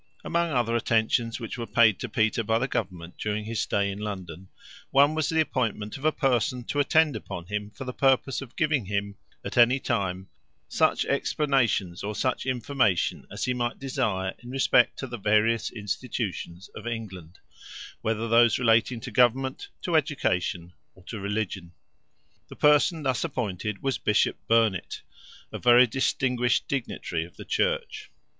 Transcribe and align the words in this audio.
Among 0.23 0.49
other 0.49 0.75
attentions 0.75 1.39
which 1.39 1.59
were 1.59 1.67
paid 1.67 1.99
to 1.99 2.09
Peter 2.09 2.43
by 2.43 2.57
the 2.57 2.67
government 2.67 3.19
during 3.19 3.45
his 3.45 3.59
stay 3.59 3.91
in 3.91 3.99
London, 3.99 4.47
one 4.89 5.13
was 5.13 5.29
the 5.29 5.39
appointment 5.39 5.95
of 5.95 6.05
a 6.05 6.11
person 6.11 6.63
to 6.63 6.79
attend 6.79 7.15
upon 7.15 7.45
him 7.45 7.69
for 7.69 7.83
the 7.83 7.93
purpose 7.93 8.41
of 8.41 8.55
giving 8.55 8.85
him, 8.87 9.13
at 9.45 9.59
any 9.59 9.79
time, 9.79 10.27
such 10.67 11.05
explanations 11.05 12.03
or 12.03 12.15
such 12.15 12.47
information 12.47 13.27
as 13.31 13.45
he 13.45 13.53
might 13.53 13.77
desire 13.77 14.33
in 14.39 14.49
respect 14.49 14.97
to 14.97 15.05
the 15.05 15.19
various 15.19 15.69
institutions 15.69 16.67
of 16.75 16.87
England, 16.87 17.37
whether 18.01 18.27
those 18.27 18.57
relating 18.57 18.99
to 19.01 19.11
government, 19.11 19.67
to 19.83 19.95
education, 19.95 20.73
or 20.95 21.03
to 21.03 21.19
religion. 21.19 21.73
The 22.47 22.55
person 22.55 23.03
thus 23.03 23.23
appointed 23.23 23.83
was 23.83 23.99
Bishop 23.99 24.37
Burnet, 24.47 25.03
a 25.51 25.59
very 25.59 25.85
distinguished 25.85 26.67
dignitary 26.67 27.23
of 27.23 27.35
the 27.35 27.45
Church. 27.45 28.09